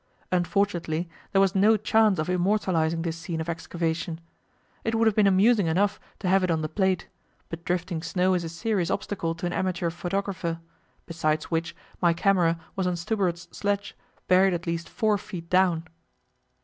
Unfortunately 0.31 1.07
there 1.31 1.39
was 1.39 1.53
no 1.53 1.77
chance 1.77 2.17
of 2.17 2.27
immortalizing 2.27 3.03
this 3.03 3.15
scene 3.17 3.39
of 3.39 3.47
excavation. 3.47 4.19
It 4.83 4.95
would 4.95 5.05
have 5.05 5.15
been 5.15 5.27
amusing 5.27 5.67
enough 5.67 5.99
to 6.17 6.27
have 6.27 6.43
it 6.43 6.49
on 6.49 6.63
the 6.63 6.67
plate; 6.69 7.07
but 7.49 7.63
drifting 7.65 8.01
snow 8.01 8.33
is 8.33 8.43
a 8.43 8.49
serious 8.49 8.89
obstacle 8.89 9.35
to 9.35 9.45
an 9.45 9.53
amateur 9.53 9.91
photographer 9.91 10.59
besides 11.05 11.51
which, 11.51 11.75
my 12.01 12.13
camera 12.15 12.59
was 12.75 12.87
on 12.87 12.95
Stubberud's 12.95 13.47
sledge, 13.55 13.95
buried 14.27 14.55
at 14.55 14.65
least 14.65 14.89
four 14.89 15.19
feet 15.19 15.51
down. 15.51 15.87